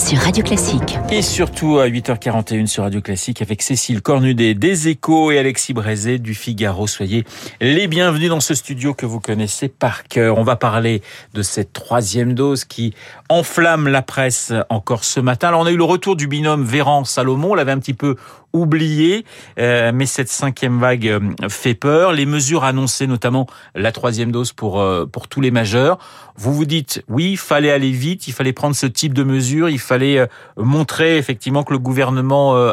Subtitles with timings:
[0.00, 0.98] sur Radio Classique.
[1.10, 6.18] Et surtout à 8h41 sur Radio Classique avec Cécile Cornudet des Échos et Alexis Brézé
[6.18, 6.86] du Figaro.
[6.86, 7.24] Soyez
[7.60, 10.38] les bienvenus dans ce studio que vous connaissez par cœur.
[10.38, 11.02] On va parler
[11.34, 12.94] de cette troisième dose qui
[13.28, 15.48] enflamme la presse encore ce matin.
[15.48, 17.50] Alors on a eu le retour du binôme Véran-Salomon.
[17.50, 18.16] On l'avait un petit peu
[18.52, 19.24] oublié,
[19.58, 22.12] euh, mais cette cinquième vague euh, fait peur.
[22.12, 25.98] Les mesures annoncées, notamment la troisième dose pour euh, pour tous les majeurs.
[26.36, 29.68] Vous vous dites oui, il fallait aller vite, il fallait prendre ce type de mesures,
[29.68, 30.26] il fallait
[30.56, 32.72] montrer effectivement que le gouvernement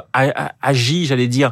[0.62, 1.52] agit, j'allais dire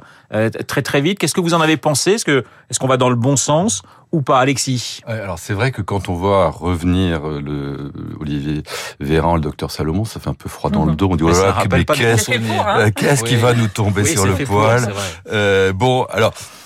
[0.67, 1.19] très très vite.
[1.19, 2.11] Qu'est-ce que vous en avez pensé?
[2.11, 5.01] Est-ce qu'on va dans le bon sens ou pas, Alexis?
[5.05, 8.63] Alors c'est vrai que quand on voit revenir le Olivier
[8.99, 10.97] Véran, le docteur Salomon, ça fait un peu froid dans le mhm.
[10.97, 11.09] dos.
[11.11, 14.93] On dit oh là là, mais qu'est-ce qui va nous tomber sur le poil?
[15.31, 16.64] euh, Bon, alors euh,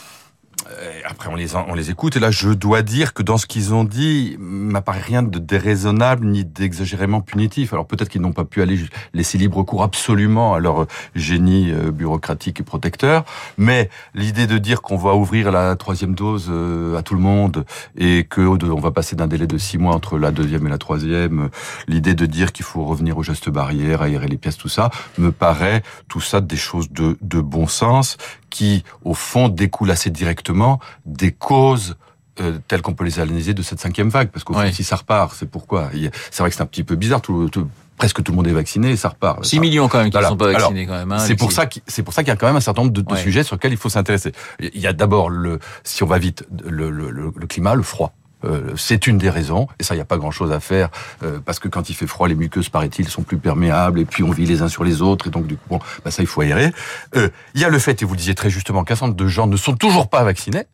[1.05, 3.73] après on les on les écoute et là je dois dire que dans ce qu'ils
[3.73, 7.73] ont dit m'apparaît rien de déraisonnable ni d'exagérément punitif.
[7.73, 8.79] Alors peut-être qu'ils n'ont pas pu aller
[9.13, 13.25] laisser libre cours absolument à leur génie euh, bureaucratique et protecteur,
[13.57, 17.65] mais l'idée de dire qu'on va ouvrir la troisième dose euh, à tout le monde
[17.97, 20.77] et que on va passer d'un délai de six mois entre la deuxième et la
[20.77, 21.49] troisième,
[21.87, 25.31] l'idée de dire qu'il faut revenir aux gestes barrières, aérer les pièces, tout ça, me
[25.31, 28.17] paraît tout ça des choses de, de bon sens
[28.49, 31.97] qui, au fond, découlent assez directement des causes
[32.41, 34.29] euh, telles qu'on peut les analyser de cette cinquième vague.
[34.29, 35.89] Parce qu'au fond, si ça repart, c'est pourquoi.
[36.31, 37.21] C'est vrai que c'est un petit peu bizarre.
[37.21, 37.49] Tout,
[37.97, 39.43] presque tout le monde est vacciné et ça repart.
[39.43, 41.11] 6 millions quand même qui ne sont pas vaccinés quand même.
[41.11, 42.93] Hein, c'est pour ça c'est pour ça qu'il y a quand même un certain nombre
[42.93, 44.31] de, sujets sur lesquels il faut s'intéresser.
[44.59, 48.13] Il y a d'abord le si on va vite le, le, le climat, le froid.
[48.45, 50.89] Euh, c'est une des raisons, et ça, il n'y a pas grand-chose à faire,
[51.23, 54.23] euh, parce que quand il fait froid, les muqueuses, paraît-il, sont plus perméables, et puis
[54.23, 56.27] on vit les uns sur les autres, et donc du coup, bon, bah, ça, il
[56.27, 56.71] faut aérer.
[57.15, 59.17] Euh, il y a le fait, et vous le disiez très justement, qu'un certain nombre
[59.17, 60.65] de gens ne sont toujours pas vaccinés,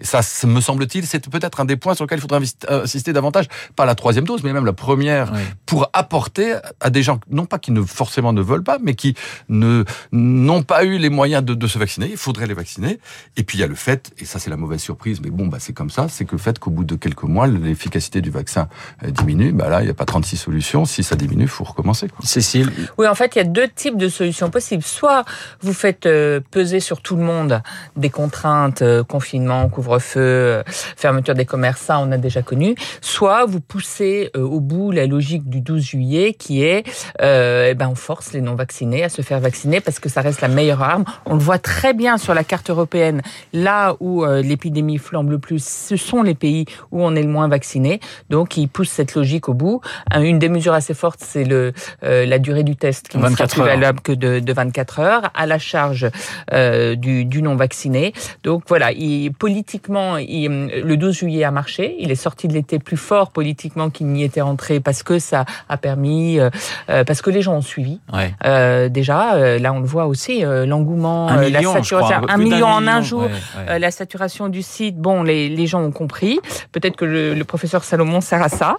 [0.00, 3.46] et ça, me semble-t-il, c'est peut-être un des points sur lesquels il faudrait insister davantage,
[3.76, 5.32] pas la troisième dose, mais même la première,
[5.66, 9.14] pour apporter à des gens, non pas qui ne forcément ne veulent pas, mais qui
[9.48, 12.08] ne n'ont pas eu les moyens de, de, se vacciner.
[12.10, 12.98] Il faudrait les vacciner.
[13.36, 15.46] Et puis il y a le fait, et ça c'est la mauvaise surprise, mais bon,
[15.46, 18.30] bah c'est comme ça, c'est que le fait qu'au bout de quelques mois, l'efficacité du
[18.30, 18.68] vaccin
[19.04, 19.52] euh, diminue.
[19.52, 20.84] Bah là, il n'y a pas 36 solutions.
[20.84, 22.08] Si ça diminue, il faut recommencer.
[22.08, 22.26] Quoi.
[22.26, 22.70] Cécile?
[22.98, 24.82] Oui, en fait, il y a deux types de solutions possibles.
[24.82, 25.24] Soit
[25.60, 27.62] vous faites euh, peser sur tout le monde
[27.96, 32.74] des contraintes, euh, confinement, couvre-feu, euh, fermeture des commerces, ça on a déjà connu.
[33.00, 36.84] Soit vous poussez euh, au bout la logique du 12 juillet qui est,
[37.20, 40.22] euh, eh ben on force les non vaccinés à se faire vacciner parce que ça
[40.22, 41.04] reste la meilleure arme.
[41.26, 43.20] On le voit très bien sur la carte européenne.
[43.52, 47.48] Là où l'épidémie flambe le plus, ce sont les pays où on est le moins
[47.48, 48.00] vacciné.
[48.30, 49.80] Donc ils poussent cette logique au bout.
[50.14, 53.62] Une des mesures assez fortes, c'est le la durée du test qui ne sera plus
[53.62, 56.08] valable que de, de 24 heures à la charge
[56.52, 58.12] du, du non vacciné.
[58.42, 59.32] Donc voilà, il,
[59.74, 61.96] politiquement le 12 juillet a marché.
[61.98, 65.44] Il est sorti de l'été plus fort politiquement qu'il n'y était entré parce que ça
[65.68, 66.50] a permis, euh,
[66.90, 68.00] euh, parce que les gens ont suivi.
[68.44, 73.28] Euh, déjà, là on le voit aussi, l'engouement, la saturation, un million en un jour,
[73.66, 74.96] la saturation du site.
[74.96, 76.38] Bon, les, les gens ont compris.
[76.72, 78.76] Peut-être que le, le, professeur Salomon sert à ça.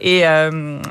[0.00, 0.24] Et,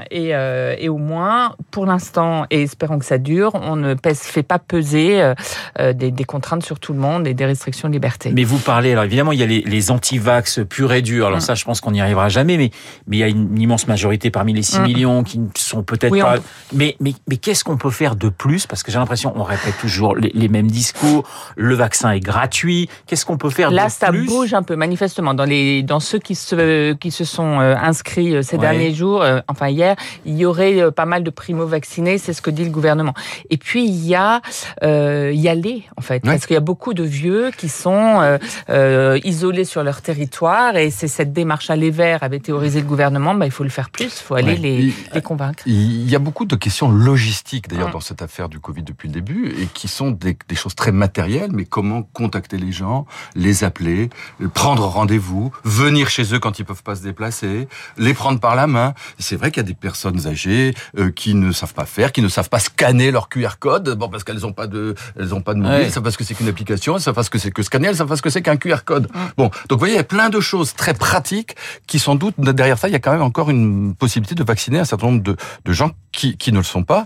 [0.09, 4.43] et, et au moins, pour l'instant, et espérons que ça dure, on ne pèse, fait
[4.43, 5.33] pas peser
[5.79, 8.31] des, des, contraintes sur tout le monde et des restrictions de liberté.
[8.33, 11.27] Mais vous parlez, alors évidemment, il y a les, les anti-vax purs et durs.
[11.27, 11.41] Alors mm.
[11.41, 12.71] ça, je pense qu'on n'y arrivera jamais, mais
[13.07, 14.83] mais il y a une immense majorité parmi les 6 mm.
[14.83, 16.35] millions qui ne sont peut-être pas.
[16.73, 18.67] Mais mais mais qu'est-ce qu'on peut faire de plus?
[18.67, 21.23] Parce que j'ai l'impression, on répète toujours les, mêmes discours.
[21.55, 22.89] Le vaccin est gratuit.
[23.07, 25.33] Qu'est-ce qu'on peut faire Là, de plus Là, ça bouge un peu, manifestement.
[25.33, 29.21] Dans les dans ceux qui se qui se sont euh, inscrits euh, ces derniers jours,
[29.21, 29.95] euh, enfin hier,
[30.25, 32.17] il y aurait pas mal de primo vaccinés.
[32.17, 33.13] C'est ce que dit le gouvernement.
[33.49, 34.41] Et puis il y a
[34.83, 38.37] euh, y aller en fait, parce qu'il y a beaucoup de vieux qui sont
[38.69, 43.33] euh, isolés sur leur territoire et c'est cette démarche aller vers avait théorisé le gouvernement,
[43.33, 45.63] bah, il faut le faire plus, il faut aller les, les, convaincre.
[45.65, 49.13] Il y a beaucoup de questions logistiques d'ailleurs dans cette affaire du Covid depuis le
[49.13, 53.05] début et qui sont des, des, choses très matérielles, mais comment contacter les gens,
[53.35, 54.09] les appeler,
[54.53, 58.67] prendre rendez-vous, venir chez eux quand ils peuvent pas se déplacer, les prendre par la
[58.67, 58.93] main.
[59.17, 62.21] C'est vrai qu'il y a des personnes âgées euh, qui ne savent pas faire, qui
[62.21, 65.41] ne savent pas scanner leur QR code, bon parce qu'elles ont pas de, elles ont
[65.41, 67.29] pas de mobile, elles savent pas ce que c'est qu'une application, elles savent pas ce
[67.29, 69.07] que c'est que scanner, elles savent pas ce que c'est qu'un QR code.
[69.37, 71.55] Bon, donc vous voyez, il y a plein de choses très pratiques
[71.87, 74.79] qui sans doute, derrière ça, il y a quand même encore une possibilité de vacciner
[74.79, 77.05] un certain nombre de, gens qui, ne le sont pas.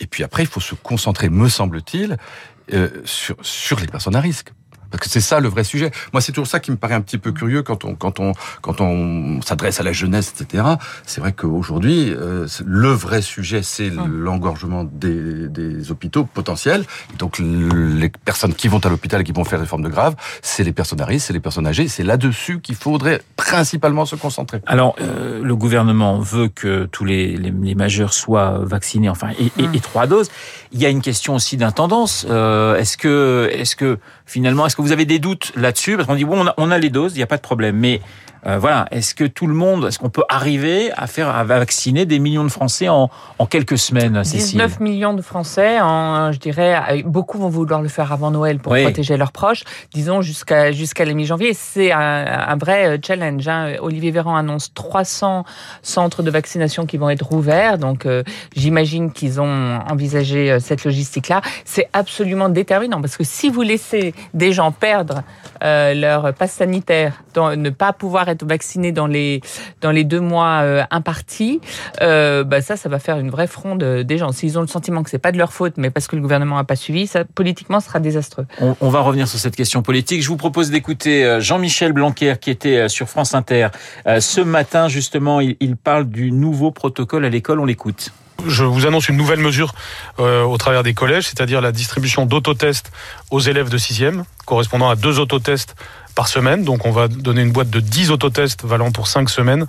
[0.00, 2.16] Et puis après, il faut se concentrer, me semble-t-il,
[2.72, 4.52] euh, sur les personnes à risque
[4.90, 5.90] Parce que c'est ça le vrai sujet.
[6.12, 8.32] Moi, c'est toujours ça qui me paraît un petit peu curieux quand on quand on
[8.60, 10.64] quand on s'adresse à la jeunesse, etc.
[11.06, 16.84] C'est vrai qu'aujourd'hui, euh, le vrai sujet, c'est l'engorgement des, des hôpitaux potentiels.
[17.18, 20.16] donc les personnes qui vont à l'hôpital et qui vont faire des formes de graves,
[20.42, 21.88] c'est les personnes à risque, c'est les personnes âgées.
[21.88, 24.60] C'est là-dessus qu'il faudrait principalement se concentrer.
[24.66, 29.68] Alors, euh, le gouvernement veut que tous les, les, majeurs soient vaccinés, enfin, et, et,
[29.72, 30.30] et, trois doses.
[30.72, 32.26] Il y a une question aussi d'intendance.
[32.28, 36.24] Euh, est-ce que, est-ce que finalement, est-ce vous avez des doutes là-dessus Parce qu'on dit
[36.24, 38.00] bon, on a, on a les doses, il n'y a pas de problème, mais
[38.46, 42.06] euh, voilà, est-ce que tout le monde, est-ce qu'on peut arriver à faire à vacciner
[42.06, 44.58] des millions de Français en, en quelques semaines, Cécile?
[44.58, 48.74] 19 millions de Français, en, je dirais, beaucoup vont vouloir le faire avant Noël pour
[48.74, 51.52] protéger leurs proches, disons jusqu'à jusqu'à la mi-janvier.
[51.54, 53.46] C'est un, un, vrai euh, challenge.
[53.46, 53.74] Hein.
[53.80, 55.44] Olivier Véran annonce 300
[55.82, 58.22] centres de vaccination qui vont être ouverts, donc euh,
[58.56, 61.42] j'imagine qu'ils ont envisagé cette logistique-là.
[61.64, 65.22] C'est absolument déterminant parce que si vous laissez des gens perdre
[65.62, 69.40] euh, leur passe sanitaire, ne pas pouvoir être vacciné dans les
[69.80, 71.60] dans les deux mois euh, impartis,
[72.00, 74.32] euh, bah ça, ça va faire une vraie fronde des gens.
[74.32, 76.56] S'ils ont le sentiment que c'est pas de leur faute, mais parce que le gouvernement
[76.56, 78.46] n'a pas suivi, ça politiquement sera désastreux.
[78.60, 80.22] On, on, va revenir sur cette question politique.
[80.22, 83.68] Je vous propose d'écouter euh, Jean-Michel Blanquer qui était euh, sur France Inter
[84.20, 84.88] ce matin.
[84.88, 87.60] Justement, il, il parle du nouveau protocole à l'école.
[87.60, 88.12] On l'écoute
[88.46, 89.74] je vous annonce une nouvelle mesure
[90.18, 92.90] euh, au travers des collèges, c'est-à-dire la distribution d'autotests
[93.30, 95.74] aux élèves de 6e, correspondant à deux autotests
[96.14, 96.64] par semaine.
[96.64, 99.66] Donc on va donner une boîte de 10 autotests valant pour 5 semaines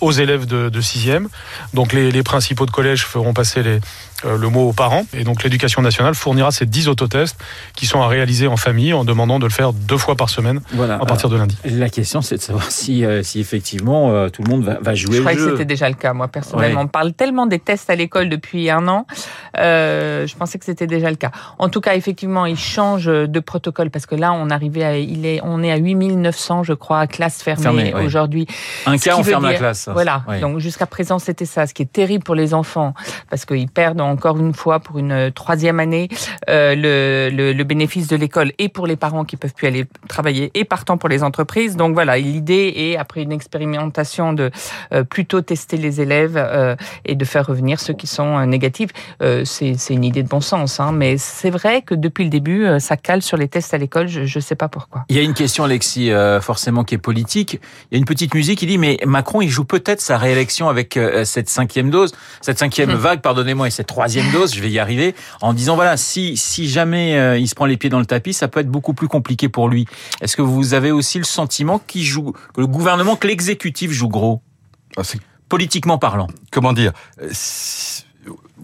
[0.00, 1.26] aux élèves de, de 6e.
[1.74, 3.80] Donc les, les, principaux de collège feront passer les,
[4.24, 5.06] euh, le mot aux parents.
[5.14, 7.38] Et donc l'éducation nationale fournira ces 10 autotests
[7.76, 10.60] qui sont à réaliser en famille en demandant de le faire deux fois par semaine
[10.72, 10.96] voilà.
[10.96, 11.56] à partir de lundi.
[11.64, 14.94] La question c'est de savoir si, euh, si effectivement euh, tout le monde va, va
[14.94, 16.80] jouer Je crois que c'était déjà le cas, moi personnellement.
[16.80, 16.84] Ouais.
[16.84, 19.06] On parle tellement des tests à l'école depuis un an.
[19.54, 21.30] je pensais que c'était déjà le cas.
[21.58, 25.26] En tout cas, effectivement, il change de protocole parce que là, on arrivait à, il
[25.26, 28.04] est, on est à 8900, je crois, classes fermées Fermé, oui.
[28.04, 28.46] aujourd'hui.
[28.86, 29.87] Un cas, on ferme dire, la classe.
[29.92, 30.22] Voilà.
[30.28, 30.40] Oui.
[30.40, 31.66] Donc jusqu'à présent, c'était ça.
[31.66, 32.94] Ce qui est terrible pour les enfants,
[33.30, 36.08] parce qu'ils perdent encore une fois pour une troisième année
[36.48, 39.86] euh, le, le, le, bénéfice de l'école et pour les parents qui peuvent plus aller
[40.08, 41.76] travailler et partant pour les entreprises.
[41.76, 44.50] Donc voilà, l'idée est après une expérimentation de
[44.92, 48.90] euh, plutôt tester les élèves euh, et de faire revenir ceux qui sont euh, négatifs.
[49.22, 52.64] Euh, c'est une idée de bon sens, hein, mais c'est vrai que depuis le début,
[52.64, 54.08] euh, ça cale sur les tests à l'école.
[54.08, 55.04] Je ne sais pas pourquoi.
[55.08, 56.10] Il y a une question, Alexis,
[56.40, 57.60] forcément qui est politique.
[57.90, 60.68] Il y a une petite musique qui dit mais Macron, il joue peut-être sa réélection
[60.68, 64.78] avec cette cinquième dose, cette cinquième vague, pardonnez-moi, et cette troisième dose, je vais y
[64.78, 68.06] arriver, en disant voilà, si si jamais euh, il se prend les pieds dans le
[68.06, 69.86] tapis, ça peut être beaucoup plus compliqué pour lui.
[70.20, 74.08] Est-ce que vous avez aussi le sentiment qu'il joue, que le gouvernement, que l'exécutif joue
[74.08, 74.42] gros,
[74.96, 75.02] ah,
[75.48, 76.92] politiquement parlant Comment dire?
[77.22, 77.30] Euh,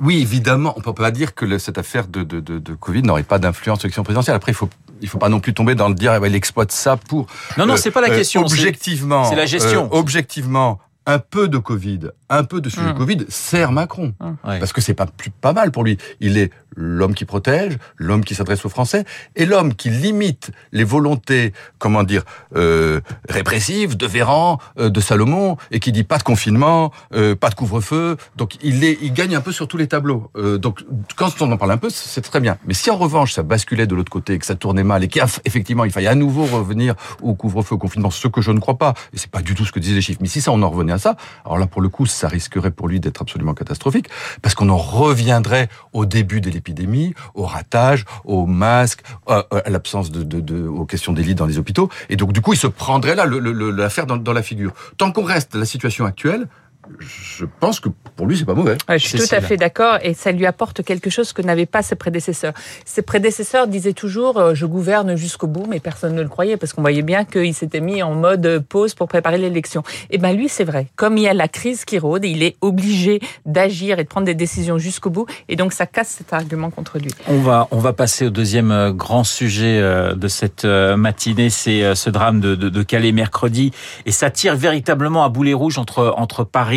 [0.00, 3.02] oui, évidemment, on peut pas dire que le, cette affaire de, de, de, de Covid
[3.02, 4.36] n'aurait pas d'influence sur l'élection présidentielle.
[4.36, 4.68] Après, il faut
[5.00, 7.26] il faut pas non plus tomber dans le dire, eh ben, il exploite ça pour.
[7.58, 8.42] Non, non, euh, c'est pas la question.
[8.42, 9.84] Euh, objectivement, c'est la gestion.
[9.84, 12.96] Euh, objectivement, un peu de Covid, un peu de sujet mmh.
[12.96, 14.14] Covid sert Macron.
[14.20, 14.34] Mmh.
[14.42, 15.98] Parce que c'est pas plus pas mal pour lui.
[16.20, 19.04] Il est l'homme qui protège, l'homme qui s'adresse aux Français,
[19.36, 22.22] et l'homme qui limite les volontés, comment dire,
[22.56, 27.50] euh, répressives de Véran, euh, de Salomon, et qui dit pas de confinement, euh, pas
[27.50, 28.16] de couvre-feu.
[28.36, 30.30] Donc il, est, il gagne un peu sur tous les tableaux.
[30.36, 30.84] Euh, donc
[31.16, 32.56] quand on en parle un peu, c'est très bien.
[32.66, 35.84] Mais si en revanche ça basculait de l'autre côté, que ça tournait mal, et qu'effectivement
[35.84, 38.94] il faille à nouveau revenir au couvre-feu, au confinement, ce que je ne crois pas,
[39.12, 40.70] et c'est pas du tout ce que disaient les chiffres, mais si ça on en
[40.70, 44.08] revenait à ça, alors là pour le coup ça risquerait pour lui d'être absolument catastrophique,
[44.42, 50.10] parce qu'on en reviendrait au début de l'épidémie, au ratage, au masque, à, à l'absence
[50.10, 53.14] de, aux questions des lits dans les hôpitaux, et donc du coup il se prendrait
[53.14, 54.72] là l'affaire dans, la figure.
[54.96, 56.48] Tant qu'on reste la situation actuelle,
[56.98, 58.76] je pense que pour lui, c'est pas mauvais.
[58.88, 61.66] Ouais, je suis tout à fait d'accord et ça lui apporte quelque chose que n'avaient
[61.66, 62.52] pas ses prédécesseurs.
[62.84, 66.72] Ses prédécesseurs disaient toujours euh, je gouverne jusqu'au bout, mais personne ne le croyait parce
[66.72, 69.82] qu'on voyait bien qu'il s'était mis en mode pause pour préparer l'élection.
[70.10, 70.86] Et ben lui, c'est vrai.
[70.96, 74.26] Comme il y a la crise qui rôde, il est obligé d'agir et de prendre
[74.26, 77.10] des décisions jusqu'au bout et donc ça casse cet argument contre lui.
[77.28, 81.94] On va on va passer au deuxième euh, grand sujet euh, de cette matinée, c'est
[81.94, 83.72] ce drame de, de, de Calais mercredi
[84.06, 86.73] et ça tire véritablement à boulet rouge entre entre Paris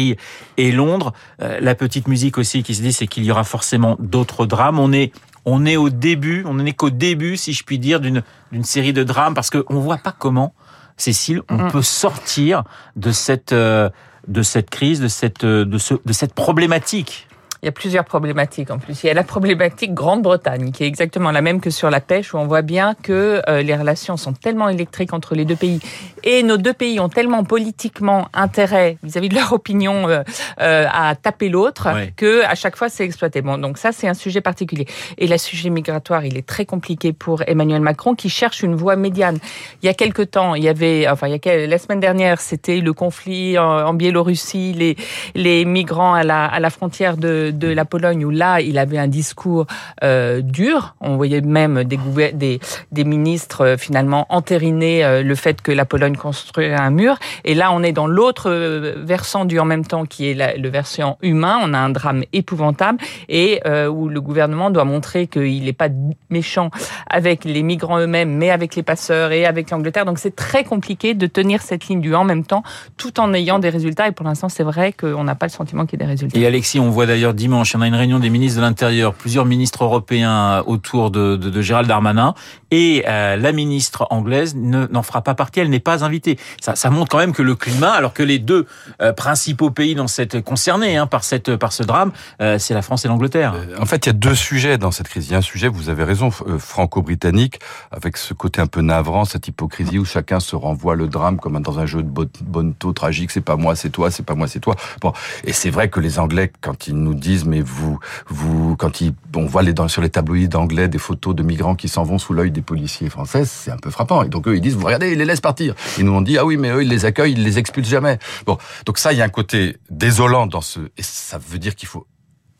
[0.58, 1.14] et Londres.
[1.42, 4.80] Euh, la petite musique aussi qui se dit, c'est qu'il y aura forcément d'autres drames.
[4.80, 5.12] On est
[5.46, 8.94] on est au début, on n'est qu'au début, si je puis dire, d'une d'une série
[8.94, 10.54] de drames parce qu'on ne voit pas comment,
[10.98, 11.72] Cécile, on mmh.
[11.72, 12.64] peut sortir
[12.96, 13.90] de cette euh,
[14.28, 17.27] de cette crise, de cette de ce de cette problématique.
[17.68, 19.04] Y a plusieurs problématiques en plus.
[19.04, 22.34] Il y a la problématique Grande-Bretagne, qui est exactement la même que sur la pêche,
[22.34, 25.82] où on voit bien que euh, les relations sont tellement électriques entre les deux pays,
[26.24, 30.24] et nos deux pays ont tellement politiquement intérêt vis-à-vis de leur opinion euh,
[30.62, 33.42] euh, à taper l'autre, que à chaque fois c'est exploité.
[33.42, 34.86] Bon, donc ça c'est un sujet particulier.
[35.18, 38.96] Et le sujet migratoire, il est très compliqué pour Emmanuel Macron, qui cherche une voie
[38.96, 39.40] médiane.
[39.84, 42.40] Il y a quelque temps, il y avait, enfin, il y a la semaine dernière,
[42.40, 44.96] c'était le conflit en, Biélorussie, les
[45.36, 48.98] les migrants à la à la frontière de de la Pologne, où là, il avait
[48.98, 49.66] un discours
[50.04, 50.96] euh, dur.
[51.02, 56.76] On voyait même des ministres euh, finalement entériner euh, le fait que la Pologne construirait
[56.76, 57.18] un mur.
[57.46, 58.52] Et là, on est dans l'autre
[58.98, 61.60] versant du en même temps, qui est le versant humain.
[61.62, 63.00] On a un drame épouvantable
[63.30, 65.90] et où le gouvernement doit montrer qu'il n'est pas
[66.30, 66.70] méchant
[67.10, 70.06] avec les migrants eux-mêmes, mais avec les passeurs et avec l'Angleterre.
[70.06, 72.64] Donc c'est très compliqué de tenir cette ligne du en même temps,
[72.98, 74.08] tout en ayant des résultats.
[74.08, 76.40] Et pour l'instant, c'est vrai qu'on n'a pas le sentiment qu'il y ait des résultats.
[76.40, 79.46] Et Alexis, on voit d'ailleurs dimanche, on a une réunion des ministres de l'Intérieur, plusieurs
[79.46, 82.34] ministres européens autour de, Gérald Darmanin,
[82.72, 86.38] et euh, la ministre anglaise n'en fera pas partie, elle n'est pas invitée.
[86.60, 88.66] Ça, montre quand même que le climat, alors que les deux
[89.02, 92.82] euh, principaux pays dans cette concernés hein, par cette par ce drame, euh, c'est la
[92.82, 93.56] France et l'Angleterre.
[93.80, 95.28] En fait, il y a deux sujets dans cette crise.
[95.30, 97.60] Il y a un sujet, vous avez raison, franco-britannique,
[97.92, 101.62] avec ce côté un peu navrant, cette hypocrisie où chacun se renvoie le drame comme
[101.62, 102.10] dans un jeu de
[102.42, 103.32] bonne taux tragique.
[103.32, 104.76] C'est pas moi, c'est toi, c'est pas moi, c'est toi.
[105.02, 105.14] Bon,
[105.44, 109.14] et c'est vrai que les Anglais, quand ils nous disent, mais vous, vous, quand ils,
[109.36, 112.34] on voit les, sur les tabloïds anglais des photos de migrants qui s'en vont sous
[112.34, 114.24] l'œil des policiers français, c'est un peu frappant.
[114.24, 115.76] Et donc eux, ils disent, vous regardez, ils les laissent partir.
[115.98, 118.20] Et nous on dit, ah oui, mais eux, ils les accueillent, ils les expulsent jamais.
[118.46, 121.76] Bon, donc ça, il y a un côté désolant dans ce, et ça veut dire
[121.76, 122.08] qu'il faut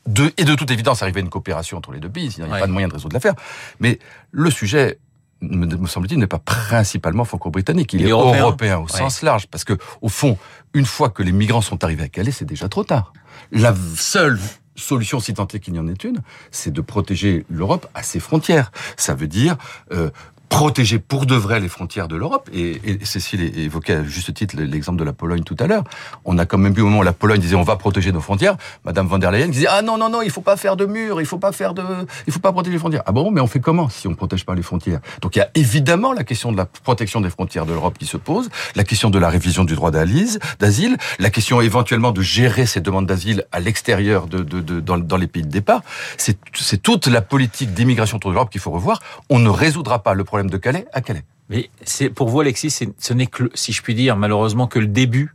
[0.08, 2.50] de, et de toute évidence arriver à une coopération entre les deux pays, sinon il
[2.50, 3.36] n'y a pas de moyen de résoudre l'affaire.
[3.80, 4.00] Mais
[4.32, 5.00] le sujet,
[5.42, 7.94] me semble-t-il, n'est pas principalement franco-britannique.
[7.94, 9.48] Il, est européen, au sens large.
[9.48, 10.38] Parce que, au fond,
[10.74, 13.14] une fois que les migrants sont arrivés à Calais, c'est déjà trop tard.
[13.52, 14.40] La seule
[14.76, 18.20] solution, si tant est qu'il y en ait une, c'est de protéger l'Europe à ses
[18.20, 18.72] frontières.
[18.96, 19.58] Ça veut dire
[19.92, 20.10] euh,
[20.50, 22.50] protéger pour de vrai les frontières de l'Europe.
[22.54, 25.84] Et, et, Cécile évoquait à juste titre l'exemple de la Pologne tout à l'heure.
[26.26, 28.22] On a quand même vu au moment où la Pologne disait on va protéger nos
[28.22, 30.86] frontières, Madame von der Leyen disait ah non non non il faut pas faire de
[30.86, 31.84] murs, il faut pas faire de,
[32.26, 33.04] il faut pas protéger les frontières.
[33.06, 35.00] Ah bon mais on fait comment si on protège pas les frontières?
[35.22, 38.06] Donc il y a évidemment la question de la protection des frontières de l'Europe qui
[38.06, 42.66] se pose, la question de la révision du droit d'asile, la question éventuellement de gérer
[42.66, 44.40] ces demandes d'asile à l'extérieur de,
[44.80, 45.82] dans, dans, les pays de départ.
[46.18, 49.00] C'est toute la politique d'immigration de l'Europe qu'il faut revoir.
[49.30, 51.24] On ne résoudra pas le problème problème de Calais à Calais.
[51.50, 54.88] Mais c'est pour vous, Alexis, ce n'est que, si je puis dire, malheureusement, que le
[54.88, 55.34] début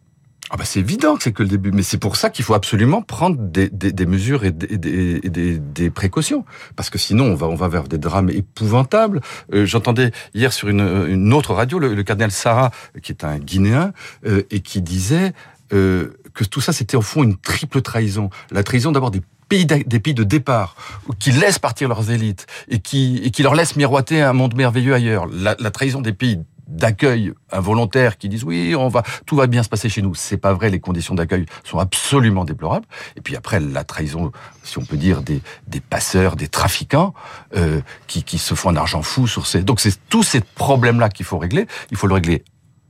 [0.50, 2.52] ah bah c'est évident que c'est que le début, mais c'est pour ça qu'il faut
[2.52, 6.44] absolument prendre des, des, des mesures et, des, des, des, précautions,
[6.76, 9.22] parce que sinon on va on va vers des drames épouvantables.
[9.54, 12.70] Euh, J'entendais hier sur une, une autre radio le, le, cardinal Sarah,
[13.02, 13.94] qui est un Guinéen,
[14.26, 15.32] euh, et qui disait
[15.72, 18.28] euh, que tout ça c'était au fond une triple trahison.
[18.50, 19.22] La trahison d'abord des
[19.64, 20.74] des pays de départ,
[21.18, 24.94] qui laissent partir leurs élites et qui, et qui leur laissent miroiter un monde merveilleux
[24.94, 25.26] ailleurs.
[25.26, 29.62] La, la trahison des pays d'accueil involontaire qui disent oui, on va, tout va bien
[29.62, 30.14] se passer chez nous.
[30.14, 30.70] C'est pas vrai.
[30.70, 32.86] Les conditions d'accueil sont absolument déplorables.
[33.16, 34.32] Et puis après, la trahison,
[34.62, 37.14] si on peut dire, des, des passeurs, des trafiquants
[37.56, 39.62] euh, qui, qui se font un argent fou sur ces.
[39.62, 41.66] Donc c'est tous ces problèmes-là qu'il faut régler.
[41.90, 42.44] Il faut le régler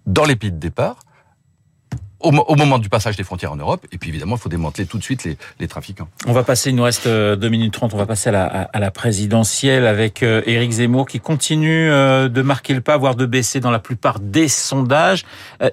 [0.06, 0.96] dans les pays de départ
[2.22, 3.86] au, moment du passage des frontières en Europe.
[3.92, 6.08] Et puis évidemment, il faut démanteler tout de suite les, trafiquants.
[6.26, 8.90] On va passer, il nous reste 2 euh, minutes 30, on va passer à la,
[8.90, 13.60] présidentielle avec euh, Éric Zemmour qui continue euh, de marquer le pas, voire de baisser
[13.60, 15.24] dans la plupart des sondages.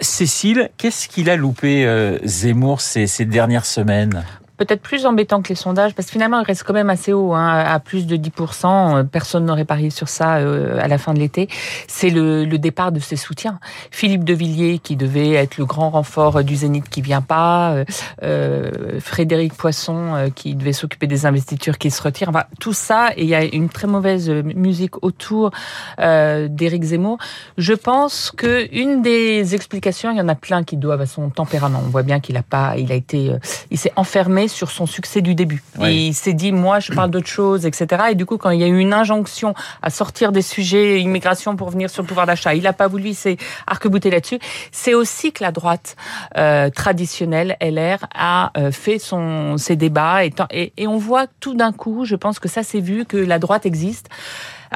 [0.01, 1.87] Cécile, qu'est-ce qu'il a loupé
[2.23, 4.23] Zemmour ces dernières semaines?
[4.59, 7.33] Peut-être plus embêtant que les sondages, parce que finalement, il reste quand même assez haut,
[7.33, 8.97] hein, à plus de 10%.
[8.97, 11.47] Euh, personne n'aurait parié sur ça euh, à la fin de l'été.
[11.87, 13.59] C'est le, le, départ de ses soutiens.
[13.89, 17.83] Philippe de Villiers, qui devait être le grand renfort du Zénith, qui vient pas.
[18.21, 22.27] Euh, Frédéric Poisson, qui devait s'occuper des investitures, qui se retire.
[22.29, 25.51] Enfin, tout ça, et il y a une très mauvaise musique autour
[25.99, 27.17] euh, d'Éric Zemmour.
[27.57, 31.29] Je pense que une des explications, il y en a plein qui doivent à son
[31.29, 31.81] tempérament.
[31.85, 33.31] On voit bien qu'il a pas, il a été,
[33.71, 35.63] il s'est enfermé sur son succès du début.
[35.81, 38.03] Et il s'est dit, moi, je parle d'autre chose, etc.
[38.11, 41.55] Et du coup, quand il y a eu une injonction à sortir des sujets immigration
[41.55, 43.37] pour venir sur le pouvoir d'achat, il n'a pas voulu, s'est
[43.67, 44.39] arc-bouté là-dessus.
[44.71, 45.95] C'est aussi que la droite
[46.37, 50.25] euh, traditionnelle, LR, a euh, fait son, ses débats.
[50.25, 53.17] Et, et, et on voit tout d'un coup, je pense que ça s'est vu, que
[53.17, 54.09] la droite existe.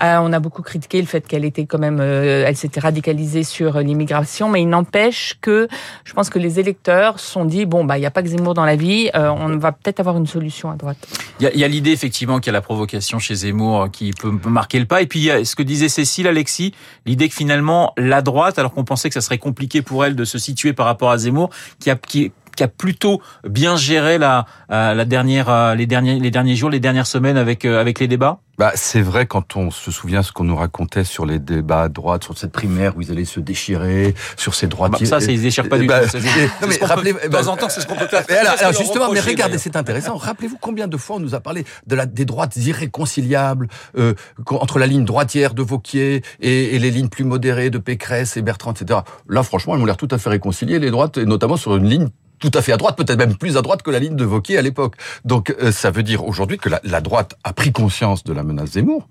[0.01, 3.43] Euh, on a beaucoup critiqué le fait qu'elle était quand même, euh, elle s'était radicalisée
[3.43, 5.67] sur l'immigration, mais il n'empêche que
[6.03, 8.29] je pense que les électeurs se sont dit bon bah il n'y a pas que
[8.29, 10.97] Zemmour dans la vie, euh, on va peut-être avoir une solution à droite.
[11.39, 14.79] Il y a, l'idée effectivement qu'il y a la provocation chez Zemmour qui peut, marquer
[14.79, 16.73] le pas, et puis il y a ce que disait Cécile Alexis,
[17.05, 20.25] l'idée que finalement la droite, alors qu'on pensait que ça serait compliqué pour elle de
[20.25, 24.45] se situer par rapport à Zemmour, qui a qui qui a plutôt bien géré la,
[24.69, 28.39] la dernière, les derniers, les derniers jours, les dernières semaines avec avec les débats?
[28.59, 31.89] Bah, c'est vrai quand on se souvient ce qu'on nous racontait sur les débats à
[31.89, 34.89] droite, sur cette primaire où ils allaient se déchirer, sur ces droits.
[34.89, 36.17] Bah, ça, c'est ils déchirent pas du bah, tout.
[36.17, 38.23] Non, mais rappelez, de temps en temps, c'est ce qu'on peut faire.
[38.59, 40.17] Alors, justement, mais regardez, c'est intéressant.
[40.17, 44.13] Rappelez-vous combien de fois on nous a parlé de la, des droites irréconciliables euh,
[44.47, 48.43] entre la ligne droitière de Vauquier et, et, les lignes plus modérées de Pécresse et
[48.43, 48.99] Bertrand, etc.
[49.27, 51.89] Là, franchement, elles ont l'air tout à fait réconciliées, les droites, et notamment sur une
[51.89, 52.09] ligne
[52.43, 54.57] tout à fait à droite, peut-être même plus à droite que la ligne de Vauquier
[54.57, 54.95] à l'époque.
[55.23, 58.71] Donc euh, ça veut dire aujourd'hui que la, droite a pris conscience de la menace
[58.71, 59.07] Zemmour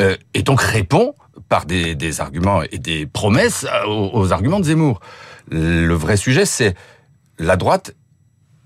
[0.00, 1.14] euh, et donc répond
[1.48, 5.00] par des, arguments et des promesses aux, aux arguments de Zemmour.
[5.50, 6.76] Le vrai sujet, c'est
[7.40, 7.96] la droite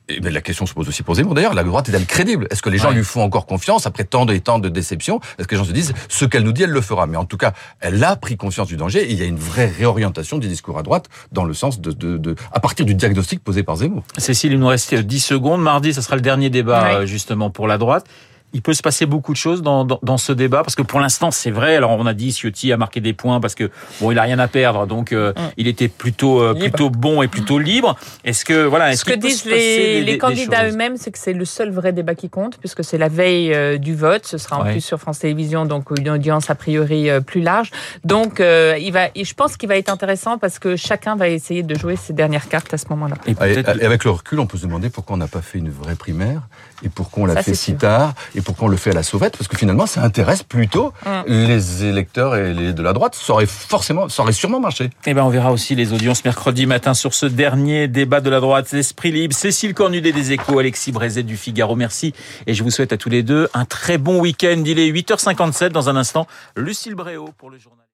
[0.08, 1.34] et la question se pose aussi pour Zemmour.
[1.34, 2.46] D'ailleurs, la droite est-elle crédible?
[2.50, 5.20] Est-ce que les gens lui font encore confiance après tant et tant de déceptions?
[5.38, 7.06] Est-ce que les gens se disent ce qu'elle nous dit, elle le fera?
[7.06, 9.38] Mais en tout cas, elle a pris conscience du danger et il y a une
[9.38, 12.94] vraie réorientation du discours à droite dans le sens de, de, de à partir du
[12.94, 14.02] diagnostic posé par Zemmour.
[14.16, 15.62] Cécile, il nous reste 10 secondes.
[15.62, 18.06] Mardi, ce sera le dernier débat justement pour la droite
[18.52, 21.00] il peut se passer beaucoup de choses dans, dans, dans ce débat parce que pour
[21.00, 21.76] l'instant c'est vrai.
[21.76, 24.38] Alors on a dit Ciotti a marqué des points parce que bon il a rien
[24.38, 25.52] à perdre donc euh, mm.
[25.58, 27.96] il était plutôt euh, plutôt bon et plutôt libre.
[28.24, 31.70] Est-ce que voilà ce que disent les, les candidats eux-mêmes c'est que c'est le seul
[31.70, 34.26] vrai débat qui compte puisque c'est la veille euh, du vote.
[34.26, 37.70] Ce sera en plus sur France Télévisions donc une audience a priori plus large.
[38.04, 41.74] Donc il va je pense qu'il va être intéressant parce que chacun va essayer de
[41.74, 43.16] jouer ses dernières cartes à ce moment-là.
[43.26, 45.70] Et, et avec le recul on peut se demander pourquoi on n'a pas fait une
[45.70, 46.42] vraie primaire
[46.82, 49.36] et pourquoi on l'a fait si tard et pourquoi on le fait à la sauvette?
[49.36, 51.22] Parce que finalement, ça intéresse plutôt mm.
[51.26, 53.16] les électeurs et les de la droite.
[53.16, 54.84] Ça aurait forcément, ça aurait sûrement marché.
[54.84, 58.30] Et eh ben, on verra aussi les audiences mercredi matin sur ce dernier débat de
[58.30, 58.70] la droite.
[58.72, 59.34] L'esprit libre.
[59.34, 61.74] Cécile Cornudet des Échos, Alexis Brézet du Figaro.
[61.74, 62.14] Merci.
[62.46, 64.62] Et je vous souhaite à tous les deux un très bon week-end.
[64.64, 66.28] Il est 8h57 dans un instant.
[66.56, 67.78] Lucille Bréau pour le journal.